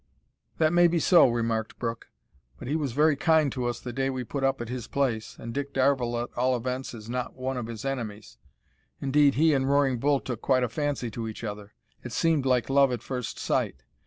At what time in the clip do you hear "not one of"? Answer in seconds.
7.07-7.67